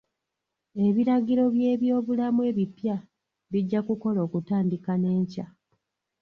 [0.87, 2.95] Ebiragiro by'ebyobulamu ebippya
[3.51, 5.45] bijja kukola okutandika n'enkya.